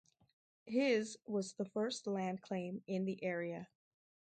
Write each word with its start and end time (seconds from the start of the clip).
His 0.65 1.19
was 1.27 1.53
the 1.53 1.65
first 1.65 2.07
land 2.07 2.41
claim 2.41 2.81
in 2.87 3.05
the 3.05 3.23
area. 3.23 3.67